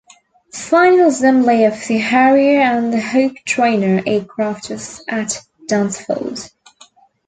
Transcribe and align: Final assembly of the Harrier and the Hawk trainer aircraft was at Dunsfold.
Final 0.55 1.09
assembly 1.09 1.63
of 1.65 1.73
the 1.87 1.99
Harrier 1.99 2.59
and 2.61 2.91
the 2.91 2.99
Hawk 2.99 3.33
trainer 3.45 4.01
aircraft 4.07 4.71
was 4.71 4.99
at 5.07 5.39
Dunsfold. 5.67 6.49